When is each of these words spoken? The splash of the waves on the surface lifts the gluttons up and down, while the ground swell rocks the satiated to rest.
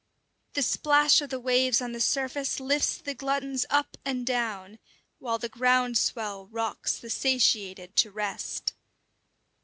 The 0.53 0.63
splash 0.63 1.21
of 1.21 1.29
the 1.29 1.39
waves 1.39 1.79
on 1.79 1.91
the 1.91 2.01
surface 2.01 2.59
lifts 2.59 2.95
the 2.97 3.13
gluttons 3.13 3.67
up 3.69 3.97
and 4.03 4.25
down, 4.25 4.79
while 5.19 5.37
the 5.37 5.47
ground 5.47 5.95
swell 5.95 6.47
rocks 6.47 6.97
the 6.97 7.07
satiated 7.11 7.95
to 7.97 8.09
rest. 8.09 8.73